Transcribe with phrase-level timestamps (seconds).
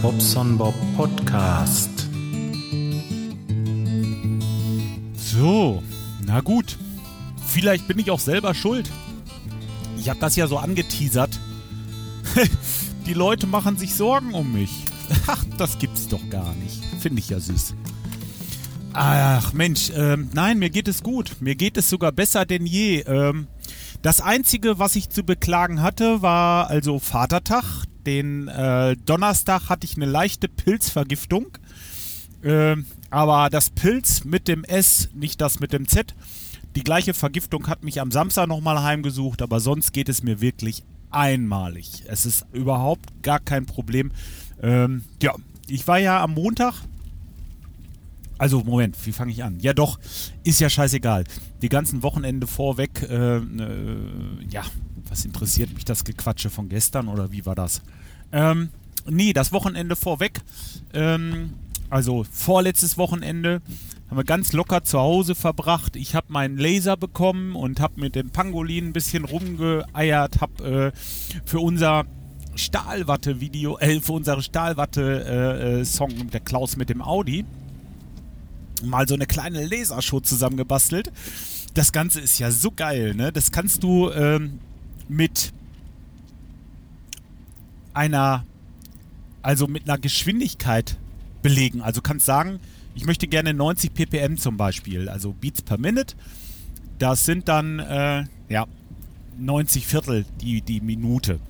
[0.00, 1.90] Bobson Bob Podcast.
[5.16, 5.82] So,
[6.24, 6.78] na gut.
[7.46, 8.90] Vielleicht bin ich auch selber schuld.
[9.98, 11.38] Ich habe das ja so angeteasert.
[13.06, 14.84] Die Leute machen sich Sorgen um mich.
[15.26, 16.82] Ach, das gibt's doch gar nicht.
[17.00, 17.74] Finde ich ja süß.
[18.92, 21.36] Ach Mensch, ähm, nein, mir geht es gut.
[21.40, 23.00] Mir geht es sogar besser denn je.
[23.00, 23.48] Ähm,
[24.02, 27.86] das Einzige, was ich zu beklagen hatte, war also Vatertag.
[28.06, 31.46] Den äh, Donnerstag hatte ich eine leichte Pilzvergiftung.
[32.42, 36.14] Ähm, aber das Pilz mit dem S, nicht das mit dem Z.
[36.74, 40.82] Die gleiche Vergiftung hat mich am Samstag nochmal heimgesucht, aber sonst geht es mir wirklich
[41.10, 42.04] einmalig.
[42.06, 44.10] Es ist überhaupt gar kein Problem.
[44.62, 45.34] Ähm, ja,
[45.68, 46.74] ich war ja am Montag
[48.42, 49.60] also, Moment, wie fange ich an?
[49.60, 50.00] Ja, doch,
[50.42, 51.22] ist ja scheißegal.
[51.62, 53.40] Die ganzen Wochenende vorweg, äh, äh,
[54.50, 54.64] ja,
[55.08, 57.82] was interessiert mich das Gequatsche von gestern oder wie war das?
[58.32, 58.70] Ähm,
[59.08, 60.40] nee, das Wochenende vorweg,
[60.92, 61.52] ähm,
[61.88, 63.62] also vorletztes Wochenende,
[64.10, 65.94] haben wir ganz locker zu Hause verbracht.
[65.94, 70.98] Ich habe meinen Laser bekommen und habe mit dem Pangolin ein bisschen rumgeeiert, habe äh,
[71.44, 72.06] für unser
[72.56, 77.44] Stahlwatte-Video, äh, für unsere Stahlwatte-Song äh, äh, der Klaus mit dem Audi
[78.82, 81.10] mal so eine kleine Lasershow zusammengebastelt.
[81.74, 83.32] Das Ganze ist ja so geil, ne?
[83.32, 84.58] Das kannst du ähm,
[85.08, 85.52] mit
[87.94, 88.44] einer,
[89.42, 90.98] also mit einer Geschwindigkeit
[91.42, 91.82] belegen.
[91.82, 92.60] Also kannst sagen,
[92.94, 96.14] ich möchte gerne 90 ppm zum Beispiel, also Beats per Minute.
[96.98, 98.66] Das sind dann, äh, ja,
[99.38, 101.40] 90 Viertel die, die Minute.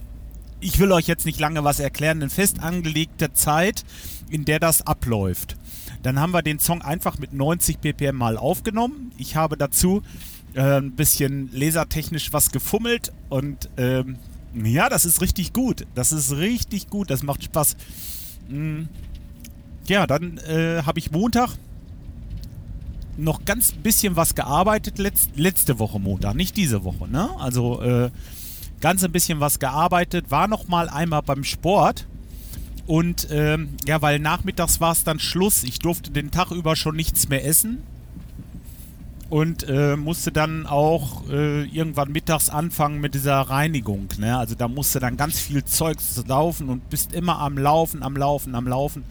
[0.60, 3.84] Ich will euch jetzt nicht lange was erklären, eine fest angelegte Zeit,
[4.30, 5.56] in der das abläuft.
[6.02, 9.12] Dann haben wir den Song einfach mit 90 ppm mal aufgenommen.
[9.18, 10.02] Ich habe dazu
[10.54, 14.16] äh, ein bisschen lasertechnisch was gefummelt und ähm,
[14.54, 15.86] ja, das ist richtig gut.
[15.94, 17.10] Das ist richtig gut.
[17.10, 17.76] Das macht Spaß.
[18.48, 18.88] Mhm.
[19.86, 21.56] Ja, dann äh, habe ich Montag
[23.16, 24.98] noch ganz bisschen was gearbeitet.
[24.98, 27.08] Letz letzte Woche Montag, nicht diese Woche.
[27.08, 27.30] Ne?
[27.38, 28.10] Also äh,
[28.80, 30.30] ganz ein bisschen was gearbeitet.
[30.30, 32.06] War noch mal einmal beim Sport
[32.86, 35.62] und ähm, ja, weil nachmittags war es dann Schluss.
[35.62, 37.82] Ich durfte den Tag über schon nichts mehr essen.
[39.30, 44.08] Und äh, musste dann auch äh, irgendwann mittags anfangen mit dieser Reinigung.
[44.18, 44.36] Ne?
[44.36, 48.54] Also da musste dann ganz viel Zeugs laufen und bist immer am Laufen, am Laufen,
[48.54, 49.04] am Laufen.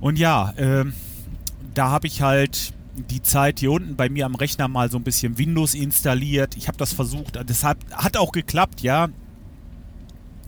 [0.00, 0.84] Und ja, äh,
[1.72, 5.04] da habe ich halt die Zeit hier unten bei mir am Rechner mal so ein
[5.04, 6.54] bisschen Windows installiert.
[6.56, 9.08] Ich habe das versucht, deshalb hat auch geklappt, ja.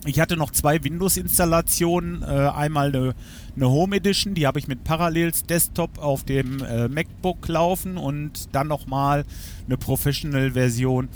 [0.07, 2.23] Ich hatte noch zwei Windows-Installationen.
[2.23, 3.15] Äh, einmal eine,
[3.55, 8.55] eine, Home Edition, die habe ich mit Parallels Desktop auf dem äh, MacBook laufen und
[8.55, 9.25] dann nochmal
[9.67, 11.09] eine Professional-Version,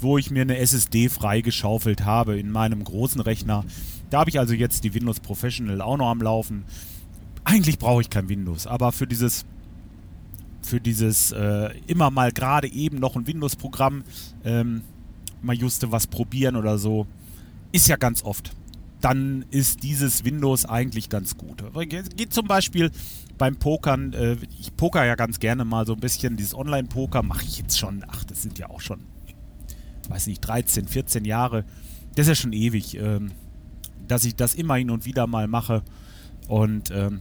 [0.00, 3.64] wo ich mir eine SSD freigeschaufelt habe in meinem großen Rechner.
[4.10, 6.64] Da habe ich also jetzt die Windows Professional auch noch am Laufen.
[7.44, 9.44] Eigentlich brauche ich kein Windows, aber für dieses
[10.62, 14.04] für dieses äh, immer mal gerade eben noch ein Windows-Programm
[14.44, 14.82] ähm,
[15.42, 17.06] mal juste was probieren oder so,
[17.72, 18.52] ist ja ganz oft.
[19.00, 21.64] Dann ist dieses Windows eigentlich ganz gut.
[21.88, 22.92] Geht zum Beispiel
[23.36, 27.44] beim Pokern, äh, ich poker ja ganz gerne mal so ein bisschen, dieses Online-Poker mache
[27.44, 29.00] ich jetzt schon, ach, das sind ja auch schon,
[30.08, 31.64] weiß nicht, 13, 14 Jahre.
[32.14, 33.32] Das ist ja schon ewig, ähm,
[34.06, 35.82] dass ich das immer hin und wieder mal mache.
[36.46, 37.20] Und ähm,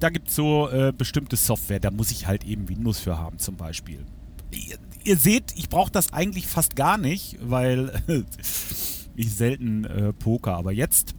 [0.00, 3.38] da gibt es so äh, bestimmte Software, da muss ich halt eben Windows für haben
[3.38, 4.04] zum Beispiel.
[4.50, 8.02] Ihr, ihr seht, ich brauche das eigentlich fast gar nicht, weil
[9.16, 11.14] ich selten äh, Poker, aber jetzt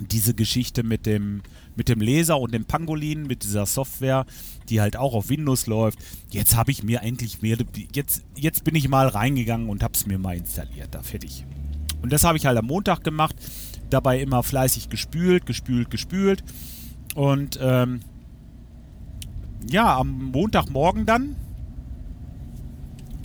[0.00, 1.42] diese Geschichte mit dem,
[1.76, 4.26] mit dem Laser und dem Pangolin, mit dieser Software,
[4.68, 5.98] die halt auch auf Windows läuft.
[6.30, 7.56] Jetzt habe ich mir eigentlich mehr,
[7.94, 11.44] jetzt, jetzt bin ich mal reingegangen und habe es mir mal installiert, da fertig.
[12.02, 13.36] Und das habe ich halt am Montag gemacht,
[13.90, 16.42] dabei immer fleißig gespült, gespült, gespült.
[17.14, 18.00] Und ähm,
[19.70, 21.36] ja, am Montagmorgen dann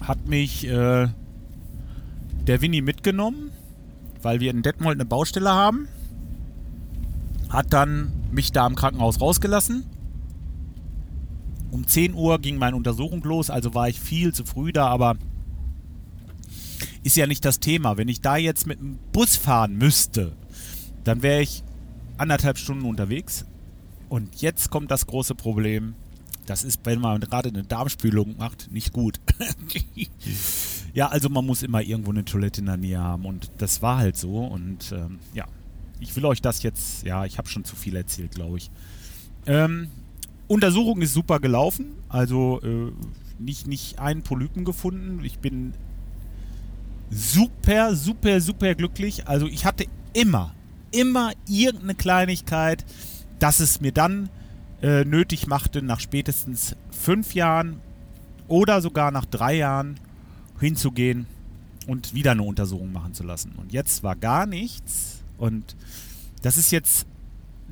[0.03, 1.07] hat mich äh,
[2.47, 3.51] der Winnie mitgenommen
[4.21, 5.87] weil wir in Detmold eine Baustelle haben.
[7.49, 9.85] Hat dann mich da im Krankenhaus rausgelassen.
[11.71, 15.17] Um 10 Uhr ging meine Untersuchung los, also war ich viel zu früh da, aber
[17.03, 17.97] ist ja nicht das Thema.
[17.97, 20.33] Wenn ich da jetzt mit dem Bus fahren müsste,
[21.03, 21.63] dann wäre ich
[22.17, 23.45] anderthalb Stunden unterwegs.
[24.09, 25.93] Und jetzt kommt das große Problem.
[26.45, 29.19] Das ist, wenn man gerade eine Darmspülung macht, nicht gut.
[30.93, 33.97] Ja, also man muss immer irgendwo eine Toilette in der Nähe haben und das war
[33.97, 35.45] halt so und ähm, ja,
[35.99, 38.71] ich will euch das jetzt, ja, ich habe schon zu viel erzählt, glaube ich.
[39.45, 39.89] Ähm,
[40.47, 42.91] Untersuchung ist super gelaufen, also äh,
[43.39, 45.23] nicht, nicht einen Polypen gefunden.
[45.23, 45.73] Ich bin
[47.09, 49.27] super, super, super glücklich.
[49.27, 50.53] Also ich hatte immer,
[50.91, 52.85] immer irgendeine Kleinigkeit,
[53.39, 54.29] dass es mir dann
[54.81, 57.79] äh, nötig machte, nach spätestens fünf Jahren
[58.47, 59.99] oder sogar nach drei Jahren
[60.59, 61.25] hinzugehen
[61.87, 63.53] und wieder eine Untersuchung machen zu lassen.
[63.57, 65.21] Und jetzt war gar nichts.
[65.37, 65.75] Und
[66.41, 67.05] das ist jetzt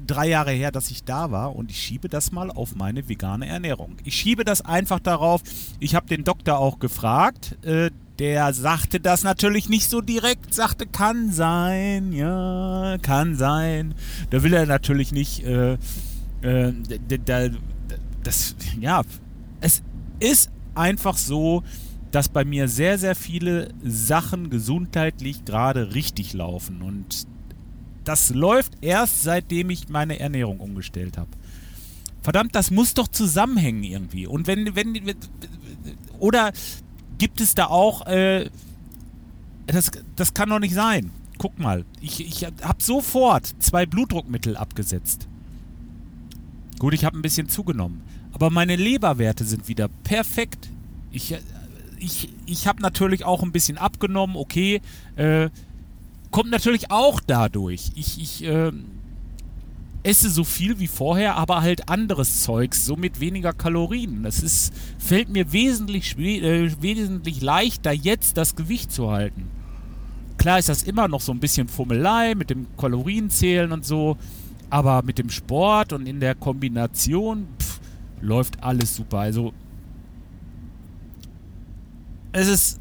[0.06, 3.48] drei Jahre her, dass ich da war und ich schiebe das mal auf meine vegane
[3.48, 3.98] Ernährung.
[4.04, 5.42] Ich schiebe das einfach darauf.
[5.80, 7.58] Ich habe den Doktor auch gefragt.
[7.64, 13.94] Äh, der sagte das natürlich nicht so direkt, sagte, kann sein, ja, kann sein.
[14.32, 15.74] Da will er natürlich nicht, äh,
[16.42, 16.74] äh,
[17.26, 17.50] da,
[18.24, 19.04] das, ja,
[19.62, 19.84] es
[20.20, 21.64] ist einfach so,
[22.12, 26.82] dass bei mir sehr, sehr viele Sachen gesundheitlich gerade richtig laufen.
[26.82, 27.28] Und
[28.04, 31.30] das läuft erst seitdem ich meine Ernährung umgestellt habe.
[32.22, 34.28] Verdammt, das muss doch zusammenhängen irgendwie.
[34.28, 35.16] Und wenn, wenn,
[36.20, 36.52] oder
[37.18, 38.50] gibt es da auch, äh,
[39.66, 41.12] das, das kann doch nicht sein.
[41.38, 45.28] Guck mal, ich, ich habe sofort zwei Blutdruckmittel abgesetzt.
[46.80, 48.02] Gut, ich habe ein bisschen zugenommen.
[48.34, 50.70] Aber meine Leberwerte sind wieder perfekt.
[51.12, 51.36] Ich,
[52.00, 54.82] ich, ich habe natürlich auch ein bisschen abgenommen, okay.
[55.16, 55.50] Äh,
[56.32, 57.92] kommt natürlich auch dadurch.
[57.96, 58.72] Ich, ich äh,
[60.04, 64.24] esse so viel wie vorher, aber halt anderes Zeugs, so mit weniger Kalorien.
[64.24, 69.48] Das ist, fällt mir wesentlich, äh, wesentlich leichter, jetzt das Gewicht zu halten.
[70.38, 74.18] Klar ist das immer noch so ein bisschen Fummelei mit dem Kalorienzählen und so,
[74.70, 77.80] aber mit dem Sport und in der Kombination pff,
[78.22, 79.20] läuft alles super.
[79.20, 79.54] Also
[82.32, 82.80] es ist,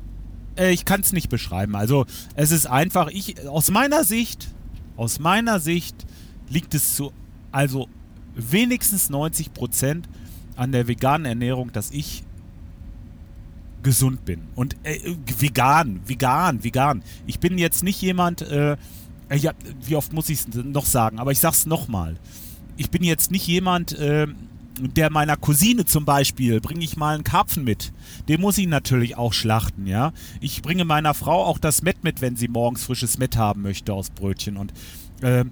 [0.56, 1.76] äh, ich kann es nicht beschreiben.
[1.76, 4.48] Also es ist einfach, ich aus meiner Sicht,
[4.96, 6.06] aus meiner Sicht
[6.48, 7.12] liegt es zu,
[7.52, 7.88] also
[8.34, 10.08] wenigstens 90 Prozent
[10.56, 12.24] an der veganen Ernährung, dass ich
[13.82, 14.42] gesund bin.
[14.56, 14.98] Und äh,
[15.38, 17.02] vegan, vegan, vegan.
[17.26, 18.76] Ich bin jetzt nicht jemand, äh,
[19.32, 19.52] ja,
[19.82, 22.16] wie oft muss ich es noch sagen, aber ich sag's nochmal.
[22.76, 24.26] Ich bin jetzt nicht jemand, äh,
[24.78, 27.92] der meiner Cousine zum Beispiel, bringe ich mal einen Karpfen mit.
[28.28, 30.12] Den muss ich natürlich auch schlachten, ja.
[30.40, 33.92] Ich bringe meiner Frau auch das Mett mit, wenn sie morgens frisches Mett haben möchte
[33.92, 34.56] aus Brötchen.
[34.56, 34.72] Und
[35.22, 35.44] äh,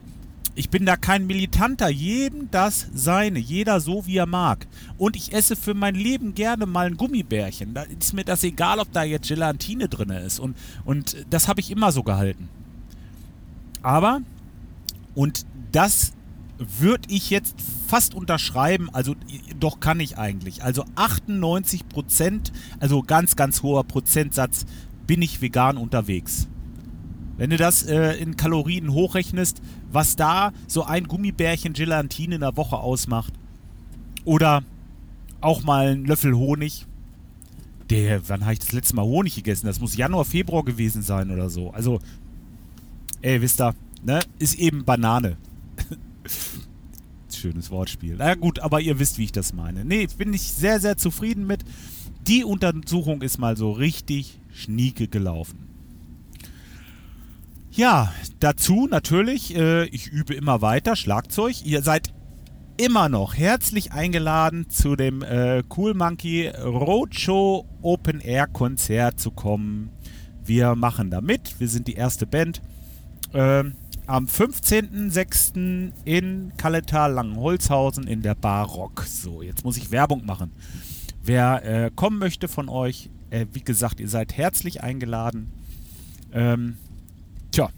[0.54, 4.66] ich bin da kein Militanter, jedem das seine, jeder so wie er mag.
[4.98, 7.74] Und ich esse für mein Leben gerne mal ein Gummibärchen.
[7.74, 10.38] Da ist mir das egal, ob da jetzt Gelatine drin ist.
[10.38, 12.48] Und, und das habe ich immer so gehalten.
[13.82, 14.20] Aber,
[15.14, 16.12] und das
[16.58, 17.56] würde ich jetzt
[17.94, 19.14] fast unterschreiben, also
[19.60, 20.64] doch kann ich eigentlich.
[20.64, 24.66] Also 98 Prozent, also ganz, ganz hoher Prozentsatz,
[25.06, 26.48] bin ich vegan unterwegs.
[27.36, 29.62] Wenn du das äh, in Kalorien hochrechnest,
[29.92, 33.32] was da so ein Gummibärchen Gelatine in der Woche ausmacht.
[34.24, 34.64] Oder
[35.40, 36.86] auch mal ein Löffel Honig.
[37.90, 39.68] Der, wann habe ich das letzte Mal Honig gegessen?
[39.68, 41.70] Das muss Januar, Februar gewesen sein oder so.
[41.70, 42.00] Also,
[43.22, 44.18] ey, wisst ihr, ne?
[44.40, 45.36] Ist eben Banane.
[47.44, 48.16] Schönes Wortspiel.
[48.16, 49.84] Na gut, aber ihr wisst, wie ich das meine.
[49.84, 51.62] Nee, bin ich sehr, sehr zufrieden mit.
[52.26, 55.68] Die Untersuchung ist mal so richtig schnieke gelaufen.
[57.70, 61.66] Ja, dazu natürlich, äh, ich übe immer weiter Schlagzeug.
[61.66, 62.14] Ihr seid
[62.78, 69.90] immer noch herzlich eingeladen, zu dem äh, Cool Monkey Roadshow Open Air Konzert zu kommen.
[70.42, 71.60] Wir machen da mit.
[71.60, 72.62] Wir sind die erste Band.
[73.34, 73.74] Ähm,
[74.06, 75.92] am 15.06.
[76.04, 79.04] in Kalletal Langenholzhausen in der Bar Rock.
[79.06, 80.52] So, jetzt muss ich Werbung machen.
[81.22, 85.50] Wer äh, kommen möchte von euch, äh, wie gesagt, ihr seid herzlich eingeladen.
[86.32, 86.76] Ähm,
[87.54, 87.68] Tja.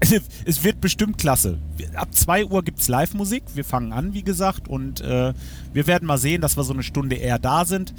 [0.44, 1.58] Es, wird bestimmt klasse.
[1.94, 3.42] Ab 2 Uhr gibt es Live-Musik.
[3.54, 4.68] Wir fangen an, wie gesagt.
[4.68, 5.32] Und äh,
[5.72, 7.94] wir werden mal sehen, dass wir so eine Stunde eher da sind,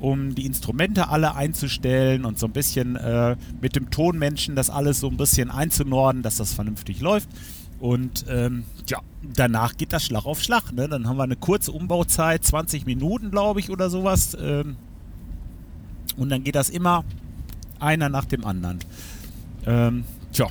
[0.00, 5.00] um die Instrumente alle einzustellen und so ein bisschen äh, mit dem Tonmenschen das alles
[5.00, 7.28] so ein bisschen einzunorden, dass das vernünftig läuft.
[7.80, 9.00] Und ähm, ja,
[9.34, 10.72] danach geht das Schlag auf Schlag.
[10.72, 10.88] Ne?
[10.88, 14.36] Dann haben wir eine kurze Umbauzeit, 20 Minuten, glaube ich, oder sowas.
[14.40, 14.76] Ähm,
[16.16, 17.04] und dann geht das immer
[17.78, 18.80] einer nach dem anderen.
[19.66, 20.48] Ähm, tja,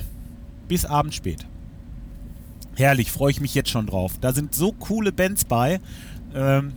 [0.68, 1.46] bis abends spät.
[2.76, 4.14] Herrlich, freue ich mich jetzt schon drauf.
[4.20, 5.80] Da sind so coole Bands bei.
[6.34, 6.72] Ähm,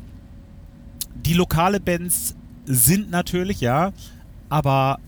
[1.14, 3.92] die lokale Bands sind natürlich, ja,
[4.50, 5.00] aber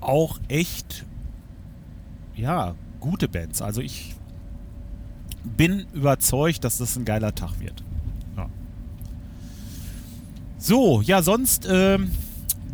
[0.00, 1.04] auch echt,
[2.34, 3.62] ja, gute Bands.
[3.62, 4.14] Also ich
[5.44, 7.82] bin überzeugt, dass das ein geiler Tag wird.
[8.36, 8.48] Ja.
[10.58, 12.10] So, ja, sonst ähm,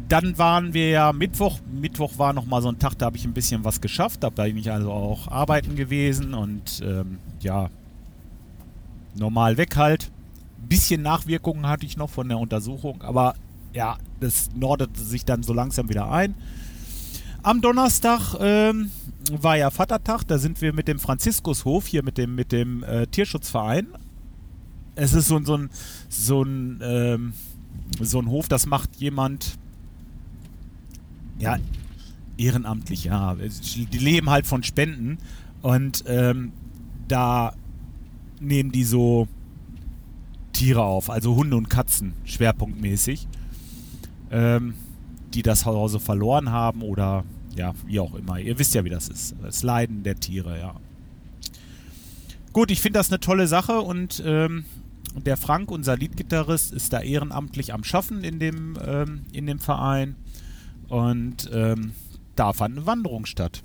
[0.08, 1.58] dann waren wir ja Mittwoch.
[1.72, 4.22] Mittwoch war nochmal so ein Tag, da habe ich ein bisschen was geschafft.
[4.22, 7.70] Da bin ich also auch arbeiten gewesen und ähm, ja,
[9.14, 10.10] normal weg halt.
[10.68, 13.34] Bisschen Nachwirkungen hatte ich noch von der Untersuchung, aber
[13.72, 16.34] ja, das nordete sich dann so langsam wieder ein.
[17.42, 18.90] Am Donnerstag ähm,
[19.30, 23.06] war ja Vatertag, da sind wir mit dem Franziskushof hier mit dem, mit dem äh,
[23.06, 23.86] Tierschutzverein.
[24.94, 25.70] Es ist so, so ein,
[26.08, 27.32] so ein, ähm,
[28.00, 29.58] so ein Hof, das macht jemand,
[31.38, 31.56] ja,
[32.36, 33.34] ehrenamtlich, ja.
[33.34, 35.18] Die leben halt von Spenden
[35.62, 36.52] und ähm,
[37.08, 37.54] da
[38.40, 39.28] nehmen die so
[40.52, 43.28] Tiere auf, also Hunde und Katzen, schwerpunktmäßig,
[44.30, 44.74] ähm,
[45.34, 48.38] die das Hause verloren haben oder ja, wie auch immer.
[48.38, 49.34] Ihr wisst ja, wie das ist.
[49.42, 50.74] Das Leiden der Tiere, ja.
[52.52, 54.64] Gut, ich finde das eine tolle Sache und ähm,
[55.14, 60.16] der Frank, unser Leadgitarrist, ist da ehrenamtlich am Schaffen in dem, ähm, in dem Verein.
[60.88, 61.92] Und ähm,
[62.36, 63.62] da fand eine Wanderung statt.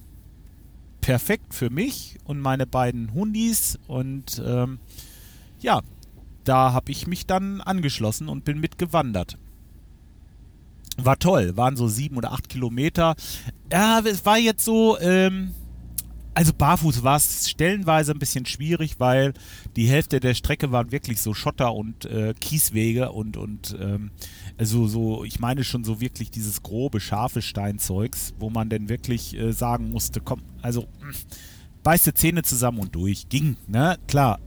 [1.01, 3.79] Perfekt für mich und meine beiden Hundis.
[3.87, 4.79] Und ähm,
[5.59, 5.81] ja,
[6.43, 9.37] da habe ich mich dann angeschlossen und bin mitgewandert.
[10.97, 13.15] War toll, waren so sieben oder acht Kilometer.
[13.71, 15.53] Ja, es war jetzt so, ähm,
[16.35, 19.33] also barfuß war es stellenweise ein bisschen schwierig, weil
[19.75, 24.11] die Hälfte der Strecke waren wirklich so Schotter und äh, Kieswege und, und ähm,
[24.57, 29.37] also so, ich meine schon so wirklich dieses grobe, scharfe Steinzeugs, wo man denn wirklich
[29.37, 31.15] äh, sagen musste, komm, also mh, hm,
[31.83, 33.29] beißte Zähne zusammen und durch.
[33.29, 33.97] Ging, ne?
[34.07, 34.39] Klar.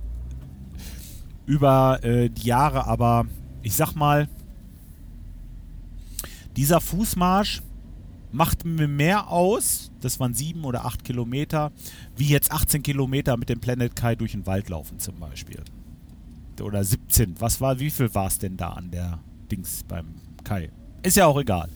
[1.46, 3.24] Über äh, die Jahre, aber
[3.62, 4.28] ich sag mal,
[6.58, 7.62] dieser Fußmarsch
[8.32, 11.70] macht mir mehr aus, das waren sieben oder acht Kilometer,
[12.16, 15.62] wie jetzt 18 Kilometer mit dem Planet Kai durch den Wald laufen zum Beispiel.
[16.60, 17.36] Oder 17.
[17.40, 19.20] Was war, wie viel war es denn da an der
[19.52, 20.70] Dings beim Kai?
[21.04, 21.68] Ist ja auch egal.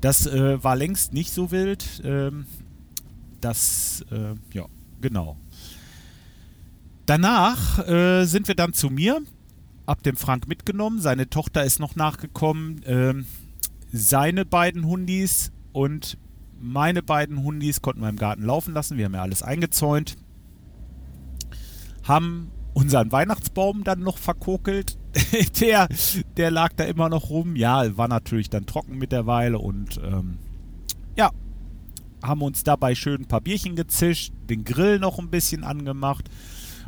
[0.00, 2.00] Das äh, war längst nicht so wild.
[2.02, 2.46] Ähm,
[3.42, 4.64] das, äh, ja,
[5.02, 5.36] genau.
[7.04, 9.20] Danach äh, sind wir dann zu mir,
[9.86, 12.80] hab den Frank mitgenommen, seine Tochter ist noch nachgekommen.
[12.86, 13.26] Ähm,
[13.92, 16.18] seine beiden Hundis und
[16.58, 18.96] meine beiden Hundis konnten wir im Garten laufen lassen.
[18.96, 20.16] Wir haben ja alles eingezäunt.
[22.04, 24.98] Haben unseren Weihnachtsbaum dann noch verkokelt.
[25.60, 25.88] der,
[26.38, 27.54] der lag da immer noch rum.
[27.54, 30.38] Ja, war natürlich dann trocken mittlerweile und ähm,
[31.16, 31.30] ja,
[32.22, 36.30] haben uns dabei schön ein paar Bierchen gezischt, den Grill noch ein bisschen angemacht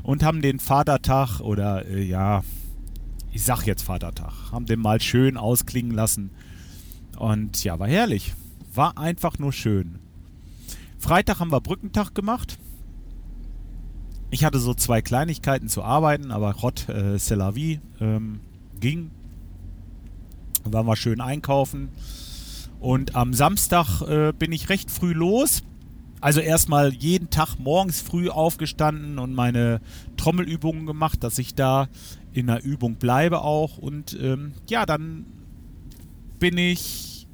[0.02, 2.42] und haben den Vatertag oder äh, ja,
[3.30, 6.30] ich sag jetzt Vatertag, haben den mal schön ausklingen lassen
[7.18, 8.34] und ja, war herrlich.
[8.74, 9.98] War einfach nur schön.
[10.98, 12.58] Freitag haben wir Brückentag gemacht.
[14.30, 18.40] Ich hatte so zwei Kleinigkeiten zu arbeiten, aber Rott, äh, c'est ähm,
[18.80, 19.10] ging.
[20.64, 21.90] Waren wir schön einkaufen.
[22.80, 25.62] Und am Samstag äh, bin ich recht früh los.
[26.20, 29.80] Also erstmal jeden Tag morgens früh aufgestanden und meine
[30.16, 31.88] Trommelübungen gemacht, dass ich da
[32.32, 33.78] in der Übung bleibe auch.
[33.78, 35.26] Und ähm, ja, dann
[36.38, 37.26] bin ich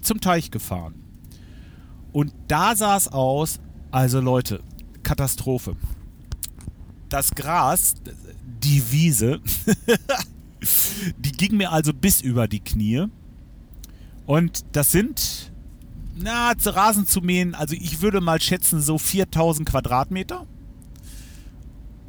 [0.00, 0.94] zum Teich gefahren.
[2.12, 3.60] Und da sah es aus,
[3.90, 4.60] also Leute,
[5.02, 5.76] Katastrophe.
[7.08, 7.94] Das Gras,
[8.62, 9.40] die Wiese,
[11.18, 13.06] die ging mir also bis über die Knie.
[14.26, 15.52] Und das sind,
[16.14, 20.46] na, Rasen zu mähen, also ich würde mal schätzen, so 4000 Quadratmeter.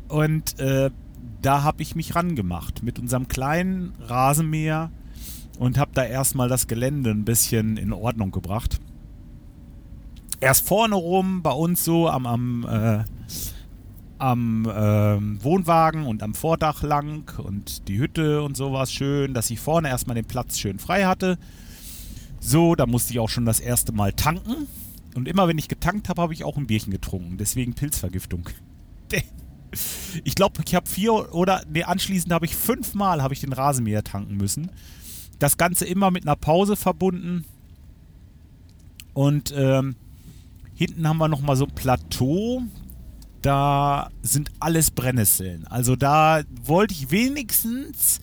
[0.08, 0.92] Und äh,
[1.42, 4.92] da habe ich mich rangemacht mit unserem kleinen Rasenmäher
[5.60, 8.80] und habe da erstmal das Gelände ein bisschen in Ordnung gebracht.
[10.40, 13.04] Erst vorne rum bei uns so am, am, äh,
[14.18, 19.60] am äh, Wohnwagen und am Vordach lang und die Hütte und sowas schön, dass ich
[19.60, 21.38] vorne erstmal den Platz schön frei hatte.
[22.40, 24.68] So, da musste ich auch schon das erste Mal tanken.
[25.16, 27.38] Und immer wenn ich getankt habe, habe ich auch ein Bierchen getrunken.
[27.38, 28.50] Deswegen Pilzvergiftung.
[30.24, 34.04] Ich glaube, ich habe vier oder nee, anschließend habe ich fünfmal habe ich den Rasenmäher
[34.04, 34.70] tanken müssen.
[35.40, 37.46] Das Ganze immer mit einer Pause verbunden.
[39.14, 39.96] Und ähm,
[40.76, 42.64] hinten haben wir nochmal so ein Plateau.
[43.42, 45.68] Da sind alles Brennnesseln.
[45.68, 48.22] Also da wollte ich wenigstens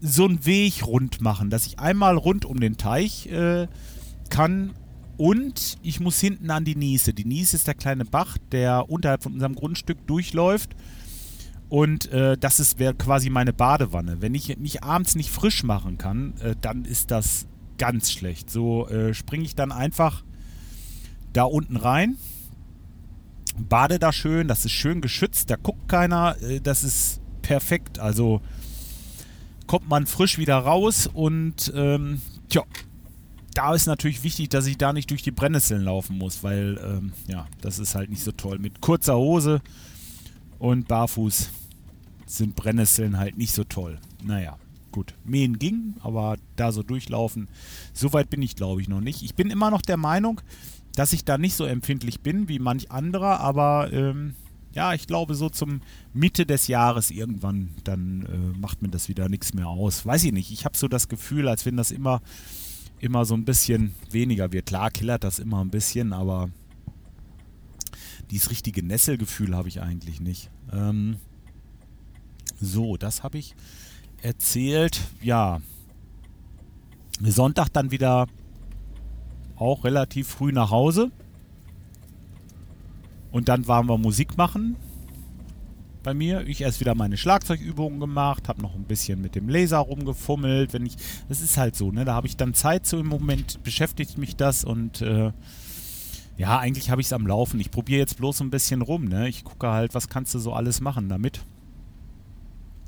[0.00, 3.68] so einen Weg rund machen, dass ich einmal rund um den Teich äh,
[4.30, 4.74] kann.
[5.16, 7.12] Und ich muss hinten an die Niese.
[7.12, 10.76] Die Niese ist der kleine Bach, der unterhalb von unserem Grundstück durchläuft.
[11.68, 14.22] Und äh, das ist quasi meine Badewanne.
[14.22, 17.46] Wenn ich mich abends nicht frisch machen kann, äh, dann ist das
[17.76, 18.50] ganz schlecht.
[18.50, 20.24] So äh, springe ich dann einfach
[21.32, 22.16] da unten rein,
[23.58, 27.98] bade da schön, das ist schön geschützt, da guckt keiner, äh, das ist perfekt.
[27.98, 28.40] Also
[29.66, 32.62] kommt man frisch wieder raus und ähm, tja,
[33.54, 37.12] da ist natürlich wichtig, dass ich da nicht durch die Brennnesseln laufen muss, weil ähm,
[37.26, 38.58] ja, das ist halt nicht so toll.
[38.58, 39.60] Mit kurzer Hose
[40.58, 41.50] und barfuß
[42.26, 43.98] sind Brennnesseln halt nicht so toll.
[44.22, 44.58] Naja,
[44.92, 47.48] gut, mähen ging, aber da so durchlaufen,
[47.92, 49.22] so weit bin ich glaube ich noch nicht.
[49.22, 50.40] Ich bin immer noch der Meinung,
[50.94, 54.34] dass ich da nicht so empfindlich bin wie manch anderer, aber ähm,
[54.74, 55.80] ja, ich glaube so zum
[56.12, 60.04] Mitte des Jahres irgendwann, dann äh, macht mir das wieder nichts mehr aus.
[60.04, 62.20] Weiß ich nicht, ich habe so das Gefühl, als wenn das immer,
[62.98, 64.66] immer so ein bisschen weniger wird.
[64.66, 66.50] Klar, killert das immer ein bisschen, aber
[68.30, 70.50] dieses richtige Nesselgefühl habe ich eigentlich nicht.
[70.72, 71.16] Ähm,
[72.60, 73.54] so, das habe ich
[74.22, 75.00] erzählt.
[75.22, 75.60] Ja,
[77.20, 78.26] Sonntag dann wieder
[79.56, 81.10] auch relativ früh nach Hause.
[83.30, 84.76] Und dann waren wir Musik machen
[86.02, 86.46] bei mir.
[86.46, 90.72] Ich erst wieder meine Schlagzeugübungen gemacht, habe noch ein bisschen mit dem Laser rumgefummelt.
[90.72, 90.96] Wenn ich,
[91.28, 92.04] das ist halt so, ne?
[92.04, 95.32] Da habe ich dann Zeit so im Moment beschäftigt mich das und äh,
[96.38, 97.58] ja, eigentlich habe ich es am Laufen.
[97.58, 99.28] Ich probiere jetzt bloß ein bisschen rum, ne?
[99.28, 101.40] Ich gucke halt, was kannst du so alles machen damit.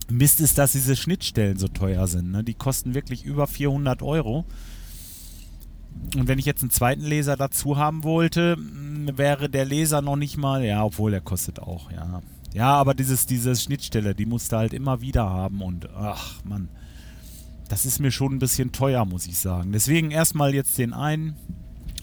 [0.08, 2.30] Mist ist, dass diese Schnittstellen so teuer sind.
[2.30, 2.44] Ne?
[2.44, 4.44] Die kosten wirklich über 400 Euro.
[6.16, 10.36] Und wenn ich jetzt einen zweiten Laser dazu haben wollte, wäre der Laser noch nicht
[10.36, 12.22] mal, ja, obwohl der kostet auch, ja.
[12.52, 16.68] Ja, aber dieses, diese Schnittstelle, die musst du halt immer wieder haben und ach Mann,
[17.68, 19.72] das ist mir schon ein bisschen teuer, muss ich sagen.
[19.72, 21.36] Deswegen erstmal jetzt den einen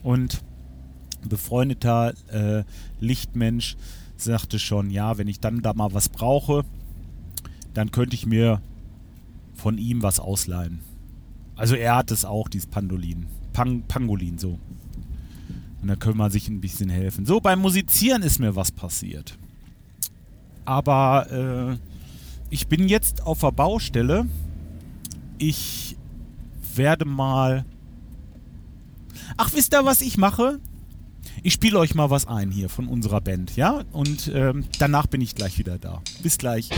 [0.04, 0.42] und
[1.24, 2.64] befreundeter äh,
[3.00, 3.78] Lichtmensch
[4.18, 6.64] sagte schon, ja, wenn ich dann da mal was brauche,
[7.74, 8.62] dann könnte ich mir
[9.54, 10.80] von ihm was ausleihen.
[11.56, 13.28] Also er hat es auch, dieses Pandolin.
[13.54, 14.60] Pang, Pangolin, so.
[15.82, 17.26] Und da können wir sich ein bisschen helfen.
[17.26, 19.38] So, beim Musizieren ist mir was passiert.
[20.66, 21.78] Aber äh,
[22.50, 24.28] ich bin jetzt auf der Baustelle.
[25.38, 25.98] Ich
[26.76, 27.66] werde mal.
[29.38, 30.60] Ach, wisst ihr, was ich mache?
[31.44, 33.84] Ich spiele euch mal was ein hier von unserer Band, ja?
[33.92, 36.02] Und ähm, danach bin ich gleich wieder da.
[36.22, 36.70] Bis gleich.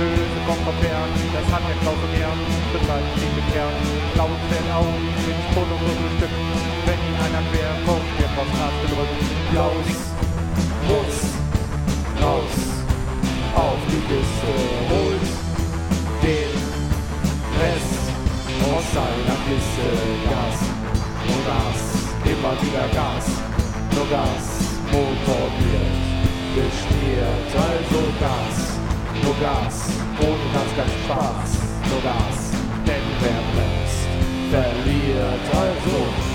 [0.00, 2.32] böse kommt vom Bären, das hat der Klaus und er,
[2.72, 3.74] bezahlt nicht mit Kern.
[4.14, 4.88] Klaus fährt auf,
[5.28, 6.40] mit Spolo so bestimmt,
[6.86, 9.18] wenn ihn einer quer kommt, wird vom Gras gedrückt.
[9.52, 9.88] Klaus
[10.88, 11.29] muss
[14.10, 14.54] Kiste,
[14.90, 15.28] holt
[16.20, 16.54] den
[17.60, 18.02] Rest
[18.66, 19.86] aus seiner Kiste.
[20.28, 20.58] Gas,
[21.28, 21.80] nur Gas,
[22.24, 23.26] immer wieder Gas,
[23.94, 24.44] nur Gas,
[24.90, 25.94] Motor wird
[26.56, 28.70] geschmiert, also Gas
[29.22, 31.50] nur Gas, ohne ganz, ganz Spaß,
[31.90, 32.50] nur Gas,
[32.86, 34.08] denn wer bremst,
[34.50, 36.29] verliert also.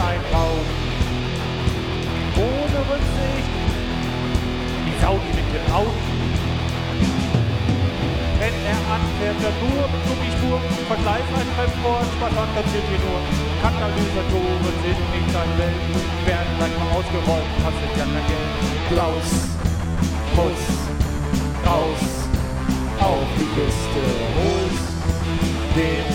[0.00, 0.20] Ein
[2.36, 3.52] ohne Rücksicht.
[4.86, 5.90] Die Sau, die mit dem Auto.
[8.38, 13.20] Wenn er anfährt, dann nur Gummispur, Verschleiß ein Fremdwort, Spartan kassiert hier nur.
[13.64, 15.82] Katalysatoren sind nicht sein Welt,
[16.28, 18.50] werden gleich mal ausgerollt, kostet ja kein Geld.
[18.92, 19.56] Klaus
[20.36, 20.64] muss.
[21.66, 22.04] Raus.
[23.00, 24.02] Auf die Kiste,
[24.36, 24.78] holt
[25.76, 26.06] den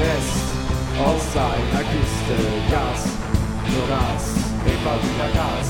[0.00, 0.47] Rest
[0.98, 2.36] aus seiner Kiste.
[2.70, 3.04] Gas,
[3.70, 4.24] nur Gas,
[4.66, 5.68] immer wieder Gas,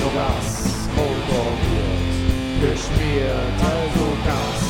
[0.00, 0.48] nur Gas,
[0.96, 4.60] Motor wird geschmiert, also Gas,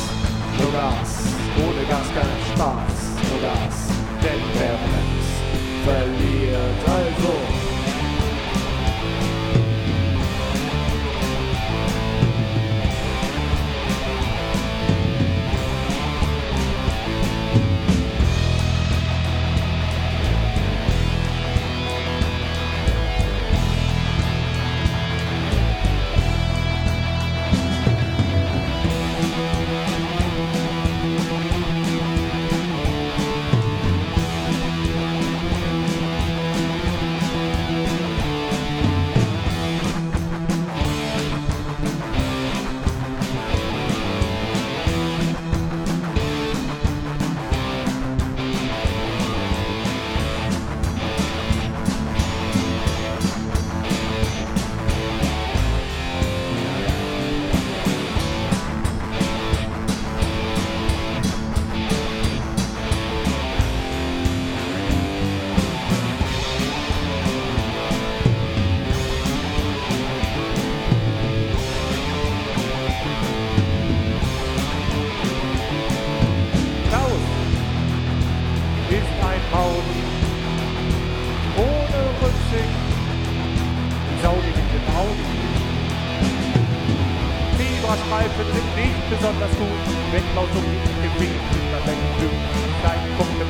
[0.57, 1.11] nur Gas,
[1.57, 2.95] ohne Gas kein Spaß,
[3.29, 3.77] nur Gas,
[4.23, 5.35] denn wer bremst,
[5.85, 7.60] verliert, also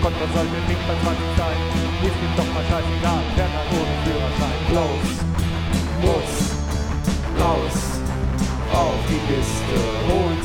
[0.01, 1.57] Dein Punktekonto sollte nicht bei 20 sein,
[2.01, 4.59] ist ihm doch mal scheißegal, Ferner ohne Führerschein.
[4.69, 5.07] Klaus
[6.01, 6.31] muss
[7.37, 7.77] raus
[8.73, 9.77] auf die Piste
[10.09, 10.41] und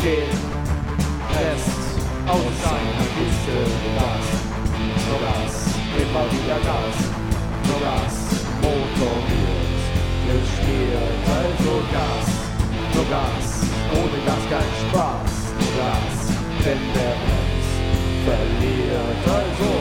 [0.00, 0.32] den
[1.36, 1.80] Rest
[2.24, 3.56] aus seiner Kiste.
[3.92, 4.26] Gas,
[5.04, 5.54] nur Gas,
[6.00, 6.96] immer wieder Gas,
[7.68, 8.16] nur Gas,
[8.62, 9.84] Motor wird
[10.32, 12.26] geschmiert, also Gas,
[12.94, 13.48] nur Gas,
[13.92, 16.16] ohne Gas kein Spaß, nur Gas,
[16.64, 17.45] wenn der bremst,
[18.26, 19.76] verliert, also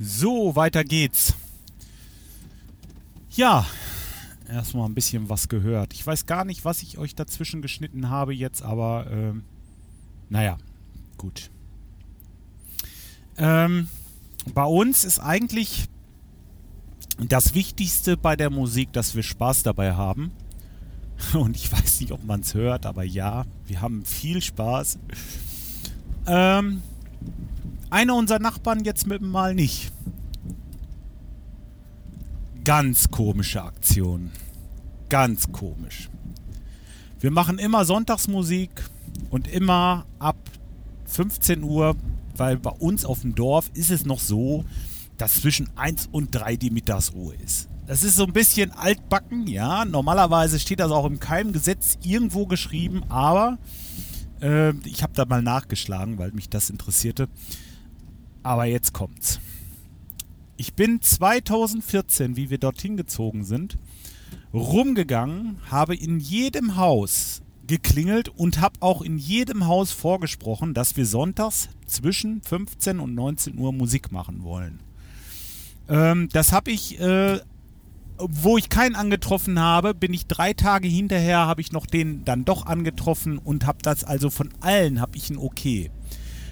[0.00, 1.34] So, weiter geht's.
[3.30, 3.66] Ja,
[4.48, 5.92] erstmal ein bisschen was gehört.
[5.94, 9.44] Ich weiß gar nicht, was ich euch dazwischen geschnitten habe jetzt, aber ähm,
[10.28, 10.58] naja,
[11.16, 11.50] gut.
[13.36, 13.88] Ähm,
[14.54, 15.88] bei uns ist eigentlich
[17.18, 20.32] das Wichtigste bei der Musik, dass wir Spaß dabei haben.
[21.34, 24.98] Und ich weiß nicht, ob man es hört, aber ja, wir haben viel Spaß.
[26.26, 26.82] Ähm,
[27.90, 29.92] einer unserer Nachbarn jetzt mit Mal nicht.
[32.68, 34.30] Ganz komische Aktion.
[35.08, 36.10] Ganz komisch.
[37.18, 38.68] Wir machen immer Sonntagsmusik
[39.30, 40.36] und immer ab
[41.06, 41.96] 15 Uhr,
[42.36, 44.66] weil bei uns auf dem Dorf ist es noch so,
[45.16, 47.70] dass zwischen 1 und 3 die Mittagsruhe ist.
[47.86, 49.86] Das ist so ein bisschen altbacken, ja.
[49.86, 53.56] Normalerweise steht das auch im Keimgesetz irgendwo geschrieben, aber
[54.42, 57.30] äh, ich habe da mal nachgeschlagen, weil mich das interessierte.
[58.42, 59.40] Aber jetzt kommt's.
[60.60, 63.78] Ich bin 2014, wie wir dorthin gezogen sind,
[64.52, 71.06] rumgegangen, habe in jedem Haus geklingelt und habe auch in jedem Haus vorgesprochen, dass wir
[71.06, 74.80] sonntags zwischen 15 und 19 Uhr Musik machen wollen.
[75.88, 77.38] Ähm, das habe ich, äh,
[78.18, 82.44] wo ich keinen angetroffen habe, bin ich drei Tage hinterher, habe ich noch den dann
[82.44, 85.92] doch angetroffen und habe das also von allen, habe ich ein Okay.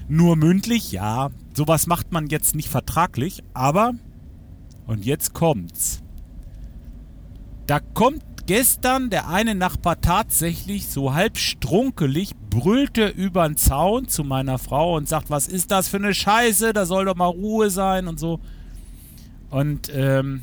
[0.09, 3.95] Nur mündlich, ja, sowas macht man jetzt nicht vertraglich, aber,
[4.87, 6.03] und jetzt kommt's.
[7.67, 14.23] Da kommt gestern der eine Nachbar tatsächlich so halb strunkelig, brüllte über den Zaun zu
[14.23, 17.71] meiner Frau und sagt, was ist das für eine Scheiße, da soll doch mal Ruhe
[17.71, 18.39] sein und so.
[19.51, 20.43] Und ähm,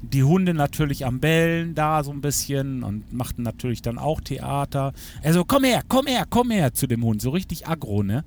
[0.00, 4.92] die Hunde natürlich am Bellen da so ein bisschen und machten natürlich dann auch Theater.
[5.22, 8.24] Also komm her, komm her, komm her zu dem Hund, so richtig aggro, ne?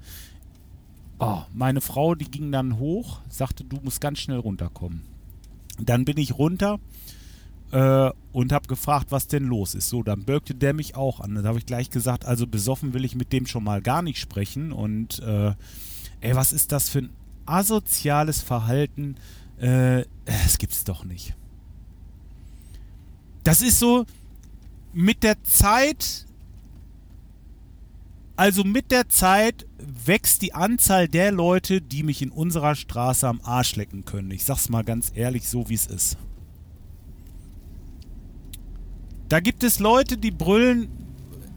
[1.19, 5.01] Oh, meine Frau, die ging dann hoch, sagte, du musst ganz schnell runterkommen.
[5.79, 6.79] Dann bin ich runter
[7.71, 9.89] äh, und habe gefragt, was denn los ist.
[9.89, 11.33] So, dann bürgte der mich auch an.
[11.33, 14.19] Dann habe ich gleich gesagt, also besoffen will ich mit dem schon mal gar nicht
[14.19, 14.71] sprechen.
[14.71, 15.53] Und äh,
[16.21, 17.09] ey, was ist das für ein
[17.47, 19.15] asoziales Verhalten?
[19.57, 21.35] Äh, das gibt's doch nicht.
[23.43, 24.05] Das ist so
[24.93, 26.26] mit der Zeit
[28.37, 33.41] also mit der Zeit wächst die Anzahl der Leute, die mich in unserer Straße am
[33.43, 34.29] Arsch lecken können.
[34.31, 36.17] Ich sag's mal ganz ehrlich, so wie es ist.
[39.27, 40.87] Da gibt es Leute, die brüllen,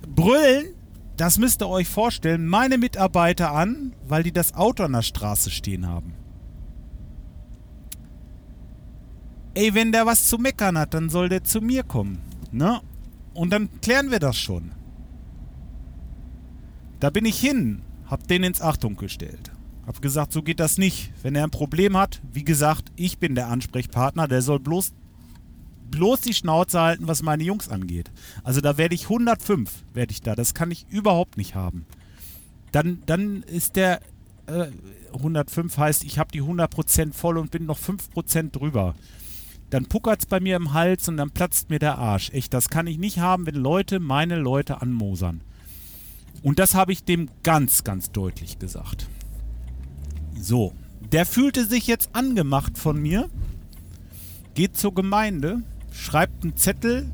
[0.08, 0.74] brüllen,
[1.18, 5.50] das müsst ihr euch vorstellen, meine Mitarbeiter an, weil die das Auto an der Straße
[5.50, 6.14] stehen haben.
[9.52, 12.22] Ey, wenn der was zu meckern hat, dann soll der zu mir kommen.
[12.52, 12.80] Ne?
[13.34, 14.72] Und dann klären wir das schon.
[17.00, 19.50] Da bin ich hin, hab den ins Achtung gestellt.
[19.86, 21.12] Hab gesagt, so geht das nicht.
[21.22, 24.92] Wenn er ein Problem hat, wie gesagt, ich bin der Ansprechpartner, der soll bloß,
[25.90, 28.12] bloß die Schnauze halten, was meine Jungs angeht.
[28.44, 30.34] Also da werde ich 105, werde ich da.
[30.34, 31.86] Das kann ich überhaupt nicht haben.
[32.70, 34.02] Dann, dann ist der
[34.46, 34.66] äh,
[35.14, 38.94] 105 heißt, ich habe die 100% voll und bin noch 5% drüber.
[39.70, 42.30] Dann puckert's bei mir im Hals und dann platzt mir der Arsch.
[42.30, 45.40] Echt, das kann ich nicht haben, wenn Leute meine Leute anmosern.
[46.42, 49.08] Und das habe ich dem ganz, ganz deutlich gesagt.
[50.40, 50.72] So,
[51.12, 53.28] der fühlte sich jetzt angemacht von mir,
[54.54, 55.62] geht zur Gemeinde,
[55.92, 57.10] schreibt einen Zettel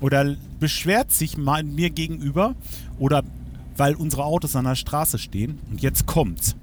[0.00, 2.54] oder beschwert sich mir gegenüber
[2.98, 3.22] oder
[3.76, 5.58] weil unsere Autos an der Straße stehen.
[5.70, 6.56] Und jetzt kommt's.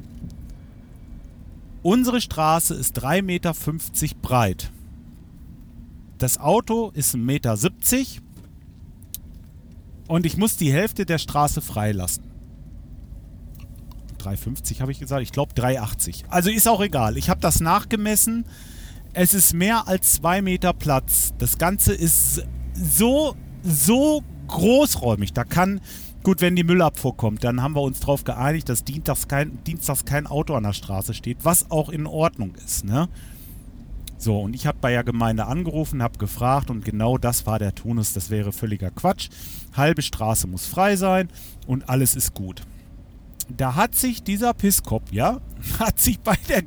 [1.84, 3.54] Unsere Straße ist 3,50 Meter
[4.22, 4.72] breit.
[6.18, 7.56] Das Auto ist 1,70 Meter
[10.14, 12.24] und ich muss die Hälfte der Straße freilassen.
[14.20, 15.24] 3,50 habe ich gesagt.
[15.24, 16.26] Ich glaube 3,80.
[16.30, 17.18] Also ist auch egal.
[17.18, 18.46] Ich habe das nachgemessen.
[19.14, 21.34] Es ist mehr als zwei Meter Platz.
[21.40, 25.34] Das Ganze ist so, so großräumig.
[25.34, 25.82] Da kann,
[26.22, 30.06] gut, wenn die Müllabfuhr kommt, dann haben wir uns darauf geeinigt, dass dienstags kein, dienstags
[30.06, 32.86] kein Auto an der Straße steht, was auch in Ordnung ist.
[32.86, 33.10] Ne?
[34.18, 37.76] So, und ich habe bei der Gemeinde angerufen, habe gefragt und genau das war der
[37.76, 38.14] Tonus.
[38.14, 39.30] Das wäre völliger Quatsch.
[39.76, 41.30] Halbe Straße muss frei sein
[41.68, 42.62] und alles ist gut.
[43.50, 45.42] Da hat sich dieser Pisskopf, ja,
[45.80, 46.64] hat sich bei der,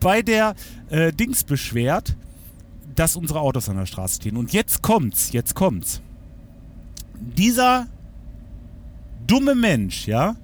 [0.00, 0.54] bei der
[0.88, 2.16] äh, Dings beschwert,
[2.94, 4.36] dass unsere Autos an der Straße stehen.
[4.36, 6.00] Und jetzt kommt's, jetzt kommt's.
[7.18, 7.86] Dieser
[9.26, 10.36] dumme Mensch, ja,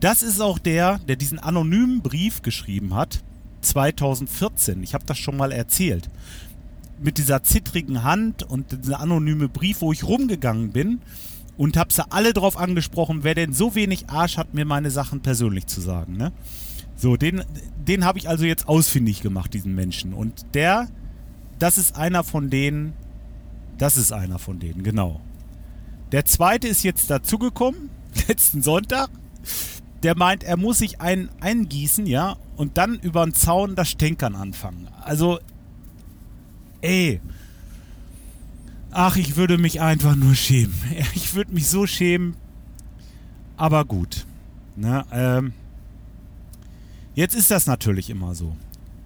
[0.00, 3.24] das ist auch der, der diesen anonymen Brief geschrieben hat,
[3.60, 4.82] 2014.
[4.82, 6.08] Ich habe das schon mal erzählt.
[6.98, 11.00] Mit dieser zittrigen Hand und dieser anonyme Brief, wo ich rumgegangen bin
[11.56, 15.20] und habe sie alle drauf angesprochen, wer denn so wenig Arsch hat, mir meine Sachen
[15.20, 16.16] persönlich zu sagen.
[16.16, 16.32] Ne?
[16.96, 17.42] So, den,
[17.86, 20.14] den habe ich also jetzt ausfindig gemacht, diesen Menschen.
[20.14, 20.88] Und der,
[21.58, 22.94] das ist einer von denen,
[23.76, 25.20] das ist einer von denen, genau.
[26.12, 27.90] Der zweite ist jetzt dazugekommen,
[28.28, 29.10] letzten Sonntag
[30.02, 34.34] der meint, er muss sich einen eingießen, ja, und dann über den Zaun das Stänkern
[34.34, 34.88] anfangen.
[35.02, 35.38] Also,
[36.80, 37.20] ey.
[38.90, 40.74] Ach, ich würde mich einfach nur schämen.
[41.14, 42.34] Ich würde mich so schämen.
[43.56, 44.26] Aber gut.
[44.74, 45.52] Ne, ähm,
[47.14, 48.56] jetzt ist das natürlich immer so.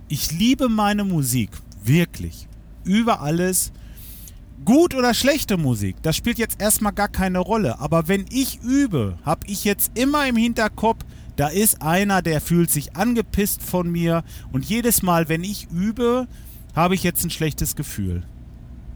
[0.09, 1.51] Ich liebe meine Musik.
[1.85, 2.47] Wirklich.
[2.85, 3.73] Über alles.
[4.65, 7.81] Gut oder schlechte Musik, das spielt jetzt erstmal gar keine Rolle.
[7.81, 11.03] Aber wenn ich übe, habe ich jetzt immer im Hinterkopf,
[11.37, 14.25] da ist einer, der fühlt sich angepisst von mir.
[14.53, 16.27] Und jedes Mal, wenn ich übe,
[16.75, 18.23] habe ich jetzt ein schlechtes Gefühl.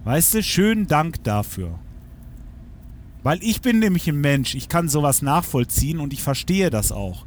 [0.04, 1.78] Weißt du, schönen Dank dafür.
[3.22, 7.24] Weil ich bin nämlich ein Mensch, ich kann sowas nachvollziehen und ich verstehe das auch.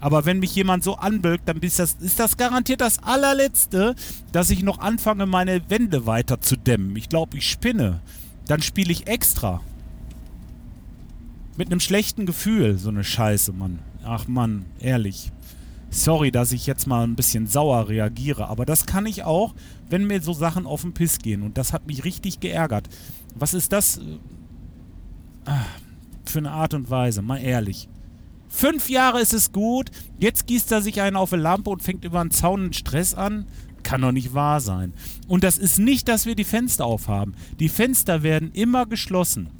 [0.00, 3.94] Aber wenn mich jemand so anbölkt, dann ist das, ist das garantiert das allerletzte,
[4.32, 6.96] dass ich noch anfange, meine Wände weiter zu dämmen.
[6.96, 8.00] Ich glaube, ich spinne.
[8.46, 9.60] Dann spiele ich extra.
[11.56, 13.80] Mit einem schlechten Gefühl, so eine Scheiße, Mann.
[14.10, 15.30] Ach Mann, ehrlich.
[15.90, 19.54] Sorry, dass ich jetzt mal ein bisschen sauer reagiere, aber das kann ich auch,
[19.90, 21.42] wenn mir so Sachen auf den Piss gehen.
[21.42, 22.88] Und das hat mich richtig geärgert.
[23.34, 24.00] Was ist das äh,
[25.44, 25.66] ah,
[26.24, 27.20] für eine Art und Weise?
[27.20, 27.90] Mal ehrlich.
[28.48, 32.06] Fünf Jahre ist es gut, jetzt gießt er sich einen auf eine Lampe und fängt
[32.06, 33.44] über einen Zaun einen Stress an.
[33.82, 34.94] Kann doch nicht wahr sein.
[35.26, 37.34] Und das ist nicht, dass wir die Fenster aufhaben.
[37.60, 39.50] Die Fenster werden immer geschlossen.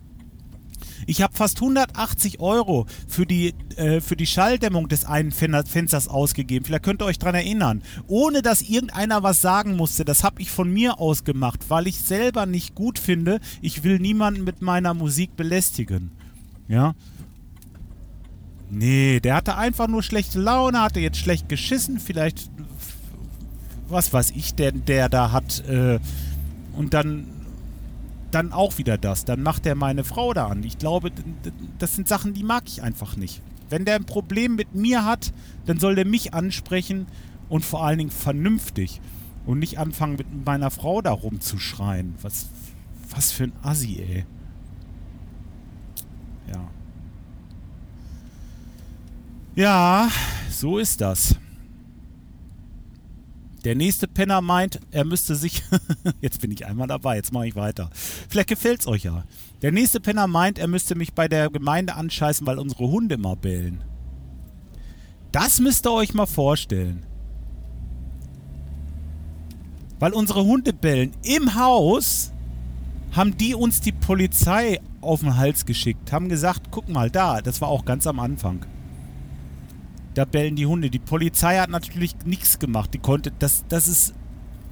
[1.07, 6.65] Ich habe fast 180 Euro für die, äh, für die Schalldämmung des einen Fensters ausgegeben.
[6.65, 7.83] Vielleicht könnt ihr euch daran erinnern.
[8.07, 10.05] Ohne dass irgendeiner was sagen musste.
[10.05, 13.41] Das habe ich von mir aus gemacht, weil ich selber nicht gut finde.
[13.61, 16.11] Ich will niemanden mit meiner Musik belästigen.
[16.69, 16.95] Ja.
[18.71, 22.51] Nee, der hatte einfach nur schlechte Laune, hatte jetzt schlecht geschissen, vielleicht,
[23.89, 25.99] was weiß ich, der, der da hat, äh,
[26.77, 27.27] und dann,
[28.31, 29.25] dann auch wieder das.
[29.25, 30.63] Dann macht er meine Frau da an.
[30.63, 31.11] Ich glaube,
[31.79, 33.43] das sind Sachen, die mag ich einfach nicht.
[33.71, 35.33] Wenn der ein Problem mit mir hat,
[35.67, 37.07] dann soll der mich ansprechen
[37.49, 39.01] und vor allen Dingen vernünftig
[39.47, 42.15] und nicht anfangen mit meiner Frau da rumzuschreien.
[42.23, 42.49] Was,
[43.11, 44.25] was für ein Assi, ey.
[46.53, 46.69] Ja.
[49.55, 50.09] Ja,
[50.51, 51.35] so ist das.
[53.65, 55.63] Der nächste Penner meint, er müsste sich.
[56.21, 57.91] jetzt bin ich einmal dabei, jetzt mache ich weiter.
[58.29, 59.25] Vielleicht gefällt es euch ja.
[59.63, 63.37] Der nächste Penner meint, er müsste mich bei der Gemeinde anscheißen, weil unsere Hunde immer
[63.37, 63.83] bellen.
[65.33, 67.05] Das müsst ihr euch mal vorstellen.
[69.99, 72.33] Weil unsere Hunde bellen im Haus,
[73.13, 77.61] haben die uns die Polizei auf den Hals geschickt, haben gesagt, guck mal da, das
[77.61, 78.65] war auch ganz am Anfang
[80.19, 80.91] da bellen die Hunde.
[80.91, 82.93] Die Polizei hat natürlich nichts gemacht.
[82.93, 84.15] Die konnte, das, das ist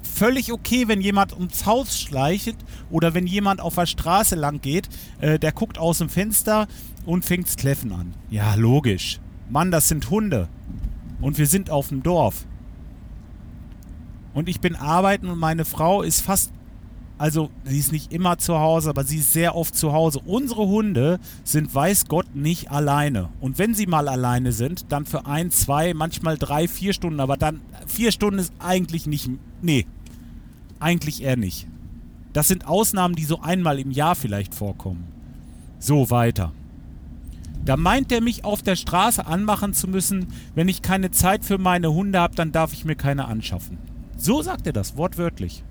[0.02, 2.56] völlig okay, wenn jemand ums Haus schleicht
[2.90, 4.88] oder wenn jemand auf der Straße lang geht,
[5.20, 6.66] äh, der guckt aus dem Fenster
[7.04, 8.14] und fängt's Kläffen an.
[8.28, 9.20] Ja, logisch.
[9.48, 10.48] Mann, das sind Hunde.
[11.20, 12.44] Und wir sind auf dem Dorf.
[14.34, 16.50] Und ich bin arbeiten und meine Frau ist fast
[17.18, 20.20] also sie ist nicht immer zu Hause, aber sie ist sehr oft zu Hause.
[20.24, 23.30] Unsere Hunde sind, weiß Gott, nicht alleine.
[23.40, 27.20] Und wenn sie mal alleine sind, dann für ein, zwei, manchmal drei, vier Stunden.
[27.20, 29.30] Aber dann, vier Stunden ist eigentlich nicht,
[29.62, 29.86] nee,
[30.78, 31.66] eigentlich eher nicht.
[32.34, 35.06] Das sind Ausnahmen, die so einmal im Jahr vielleicht vorkommen.
[35.78, 36.52] So weiter.
[37.64, 41.56] Da meint er mich auf der Straße anmachen zu müssen, wenn ich keine Zeit für
[41.56, 43.78] meine Hunde habe, dann darf ich mir keine anschaffen.
[44.18, 45.64] So sagt er das, wortwörtlich.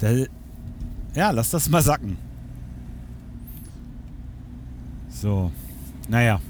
[0.00, 0.10] Da,
[1.14, 2.16] ja, lass das mal sacken.
[5.08, 5.52] So,
[6.08, 6.40] naja.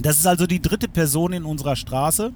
[0.00, 2.32] Das ist also die dritte Person in unserer Straße,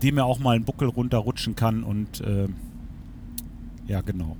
[0.00, 2.48] die mir auch mal einen Buckel runterrutschen kann und äh,
[3.86, 4.36] ja, genau.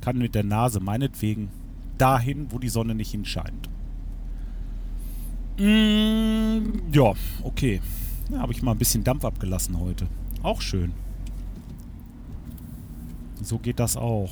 [0.00, 1.50] Kann mit der Nase meinetwegen
[1.98, 3.68] dahin, wo die Sonne nicht hinscheint.
[5.58, 7.80] Mm, ja, okay.
[8.30, 10.06] Da habe ich mal ein bisschen Dampf abgelassen heute.
[10.42, 10.92] Auch schön.
[13.42, 14.30] So geht das auch.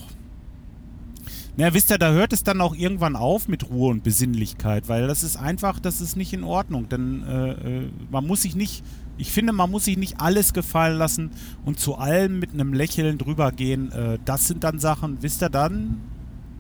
[1.59, 5.07] Na, wisst ihr, da hört es dann auch irgendwann auf mit Ruhe und Besinnlichkeit, weil
[5.07, 6.89] das ist einfach, das ist nicht in Ordnung.
[6.91, 8.85] Denn äh, äh, man muss sich nicht,
[9.17, 11.31] ich finde, man muss sich nicht alles gefallen lassen
[11.65, 13.91] und zu allem mit einem Lächeln drüber gehen.
[13.91, 16.03] Äh, das sind dann Sachen, wisst ihr, dann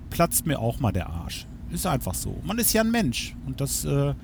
[0.08, 1.46] platzt mir auch mal der Arsch.
[1.70, 2.40] Ist einfach so.
[2.44, 4.14] Man ist ja ein Mensch und das äh,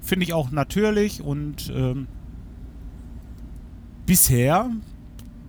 [0.00, 2.06] finde ich auch natürlich und ähm,
[4.06, 4.70] bisher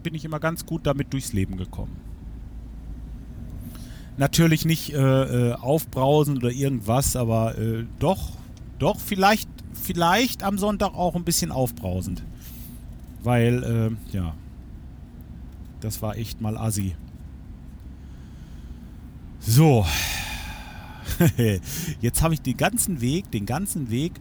[0.06, 1.98] bin ich immer ganz gut damit durchs Leben gekommen.
[4.18, 8.30] Natürlich nicht äh, äh, aufbrausen oder irgendwas, aber äh, doch,
[8.78, 12.24] doch, vielleicht, vielleicht am Sonntag auch ein bisschen aufbrausend.
[13.24, 13.64] Weil,
[14.14, 14.36] äh, ja,
[15.82, 16.96] das war echt mal assi.
[19.40, 19.86] So.
[22.00, 24.14] jetzt habe ich den ganzen Weg, den ganzen Weg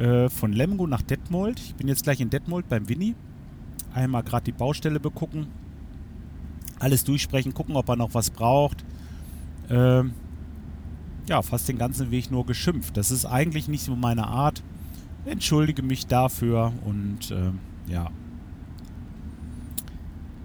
[0.00, 1.60] äh, von Lemgo nach Detmold.
[1.60, 3.14] Ich bin jetzt gleich in Detmold beim Winnie.
[3.94, 5.48] Einmal gerade die Baustelle begucken.
[6.78, 8.84] Alles durchsprechen, gucken, ob er noch was braucht
[9.70, 10.12] ähm,
[11.28, 12.96] ja, fast den ganzen Weg nur geschimpft.
[12.96, 14.62] Das ist eigentlich nicht so meine Art.
[15.24, 17.52] Entschuldige mich dafür und äh,
[17.90, 18.10] ja.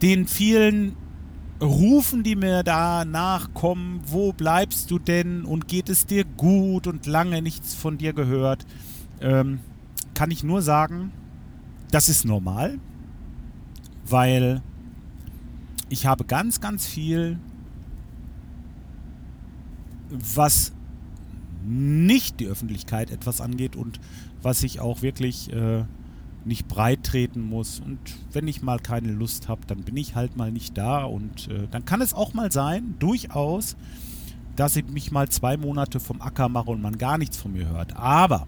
[0.02, 0.96] Den vielen
[1.62, 7.06] Rufen, die mir da nachkommen, wo bleibst du denn und geht es dir gut und
[7.08, 8.66] lange nichts von dir gehört,
[9.22, 9.60] ähm,
[10.14, 11.12] kann ich nur sagen,
[11.92, 12.78] das ist normal,
[14.08, 14.62] weil
[15.90, 17.40] ich habe ganz, ganz viel
[20.10, 20.72] was
[21.64, 24.00] nicht die Öffentlichkeit etwas angeht und
[24.42, 25.84] was ich auch wirklich äh,
[26.46, 27.80] nicht breit treten muss.
[27.80, 28.00] Und
[28.32, 31.04] wenn ich mal keine Lust habe, dann bin ich halt mal nicht da.
[31.04, 33.76] Und äh, dann kann es auch mal sein, durchaus,
[34.56, 37.68] dass ich mich mal zwei Monate vom Acker mache und man gar nichts von mir
[37.68, 37.96] hört.
[37.96, 38.48] Aber,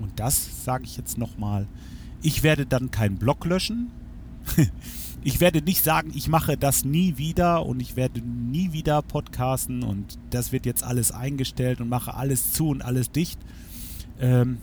[0.00, 1.66] und das sage ich jetzt nochmal,
[2.22, 3.90] ich werde dann keinen Blog löschen.
[5.24, 9.82] ich werde nicht sagen, ich mache das nie wieder und ich werde nie wieder podcasten
[9.82, 13.38] und das wird jetzt alles eingestellt und mache alles zu und alles dicht.
[14.20, 14.58] Ähm,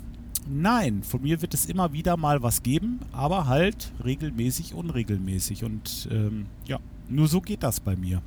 [0.48, 6.08] nein, von mir wird es immer wieder mal was geben, aber halt regelmäßig, unregelmäßig und
[6.12, 8.22] ähm, ja, nur so geht das bei mir.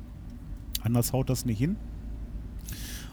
[0.81, 1.77] Anders haut das nicht hin.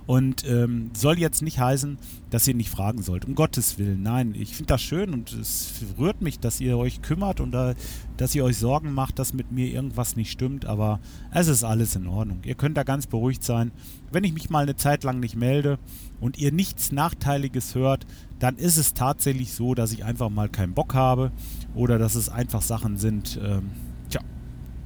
[0.07, 1.99] Und ähm, soll jetzt nicht heißen,
[2.31, 3.25] dass ihr nicht fragen sollt.
[3.25, 4.03] Um Gottes Willen.
[4.03, 7.75] Nein, ich finde das schön und es rührt mich, dass ihr euch kümmert und da,
[8.17, 10.65] dass ihr euch Sorgen macht, dass mit mir irgendwas nicht stimmt.
[10.65, 10.99] Aber
[11.33, 12.41] es ist alles in Ordnung.
[12.45, 13.71] Ihr könnt da ganz beruhigt sein.
[14.11, 15.79] Wenn ich mich mal eine Zeit lang nicht melde
[16.21, 18.07] und ihr nichts Nachteiliges hört,
[18.39, 21.31] dann ist es tatsächlich so, dass ich einfach mal keinen Bock habe
[21.75, 23.71] oder dass es einfach Sachen sind, ähm,
[24.11, 24.21] tja,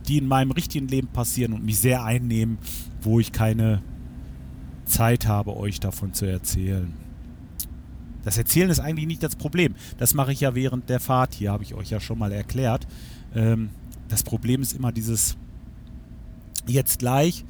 [0.07, 2.59] die in meinem richtigen Leben passieren und mich sehr einnehmen,
[3.01, 3.83] wo ich keine
[4.87, 6.93] Zeit habe, euch davon zu erzählen.
[8.25, 9.75] Das Erzählen ist eigentlich nicht das Problem.
[9.99, 12.87] Das mache ich ja während der Fahrt hier, habe ich euch ja schon mal erklärt.
[13.35, 13.71] Ähm,
[14.09, 15.37] das Problem ist immer dieses
[16.67, 17.45] jetzt gleich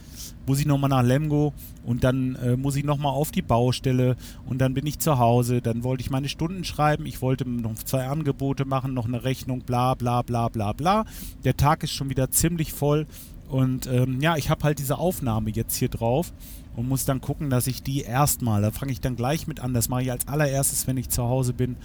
[0.47, 1.53] muss ich nochmal nach Lemgo
[1.85, 4.17] und dann äh, muss ich nochmal auf die Baustelle
[4.47, 7.75] und dann bin ich zu Hause, dann wollte ich meine Stunden schreiben, ich wollte noch
[7.75, 11.05] zwei Angebote machen, noch eine Rechnung, bla bla bla bla bla.
[11.45, 13.07] Der Tag ist schon wieder ziemlich voll
[13.49, 16.33] und ähm, ja, ich habe halt diese Aufnahme jetzt hier drauf
[16.77, 19.75] und muss dann gucken, dass ich die erstmal, da fange ich dann gleich mit an,
[19.75, 21.77] das mache ich als allererstes, wenn ich zu Hause bin,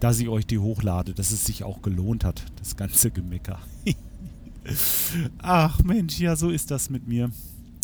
[0.00, 3.58] dass ich euch die hochlade, dass es sich auch gelohnt hat, das ganze Gemecker.
[5.38, 7.30] Ach Mensch, ja, so ist das mit mir.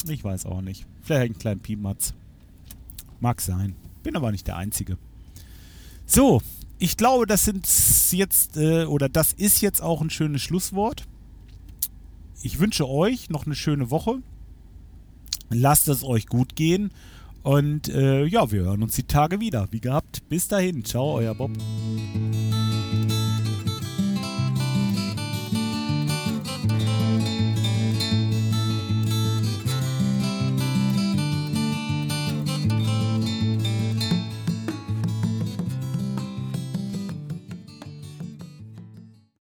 [0.09, 0.87] Ich weiß auch nicht.
[1.03, 2.15] Vielleicht einen kleinen Pimatz.
[3.21, 3.75] Mag sein.
[4.03, 4.99] Bin aber nicht der Einzige.
[6.05, 6.43] So,
[6.79, 7.67] ich glaube, das sind
[8.13, 11.05] jetzt, äh, oder das ist jetzt auch ein schönes Schlusswort.
[12.43, 14.23] Ich wünsche euch noch eine schöne Woche.
[15.51, 16.91] Lasst es euch gut gehen.
[17.43, 19.69] Und äh, ja, wir hören uns die Tage wieder.
[19.71, 20.29] Wie gehabt.
[20.29, 20.85] Bis dahin.
[20.85, 21.53] Ciao, euer Bob.